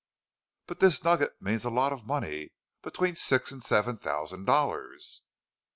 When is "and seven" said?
3.51-3.97